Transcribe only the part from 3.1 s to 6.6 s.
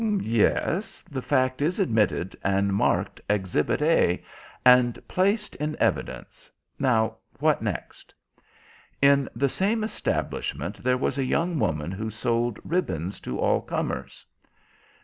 Exhibit A, and placed in evidence.